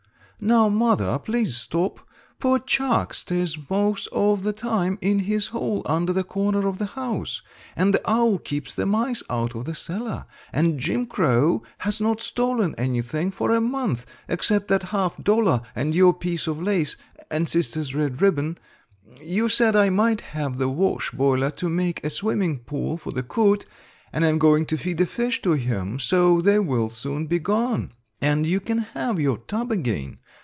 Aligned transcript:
"Now, 0.43 0.69
mother, 0.69 1.19
please 1.19 1.55
stop; 1.55 1.99
poor 2.39 2.57
Chuck 2.57 3.13
stays 3.13 3.55
most 3.69 4.07
of 4.07 4.41
the 4.41 4.53
time 4.53 4.97
in 4.99 5.19
his 5.19 5.49
hole 5.49 5.83
under 5.85 6.11
the 6.13 6.23
corner 6.23 6.67
of 6.67 6.79
the 6.79 6.87
house, 6.87 7.43
and 7.75 7.93
the 7.93 8.01
owl 8.09 8.39
keeps 8.39 8.73
the 8.73 8.87
mice 8.87 9.21
out 9.29 9.53
of 9.53 9.65
the 9.65 9.75
cellar, 9.75 10.25
and 10.51 10.79
Jim 10.79 11.05
Crow 11.05 11.61
has 11.77 12.01
not 12.01 12.21
stolen 12.21 12.73
anything 12.75 13.29
for 13.29 13.51
a 13.51 13.61
month 13.61 14.07
except 14.27 14.67
that 14.69 14.81
half 14.89 15.15
dollar 15.23 15.61
and 15.75 15.93
your 15.93 16.11
piece 16.11 16.47
of 16.47 16.59
lace 16.59 16.97
and 17.29 17.47
sister's 17.47 17.93
red 17.93 18.19
ribbon. 18.19 18.57
You 19.21 19.47
said 19.47 19.75
I 19.75 19.91
might 19.91 20.21
have 20.21 20.57
the 20.57 20.69
wash 20.69 21.11
boiler 21.11 21.51
to 21.51 21.69
make 21.69 22.03
a 22.03 22.09
swimming 22.09 22.57
pool 22.57 22.97
for 22.97 23.11
the 23.11 23.21
coot, 23.21 23.67
and 24.11 24.25
I 24.25 24.29
am 24.29 24.39
going 24.39 24.65
to 24.65 24.77
feed 24.79 24.97
the 24.97 25.05
fish 25.05 25.39
to 25.43 25.51
him, 25.51 25.99
so 25.99 26.41
they 26.41 26.57
will 26.57 26.89
soon 26.89 27.27
be 27.27 27.37
gone 27.37 27.91
and 28.23 28.45
you 28.45 28.59
can 28.59 28.77
have 28.77 29.19
your 29.19 29.37
tub 29.37 29.71
again. 29.71 30.15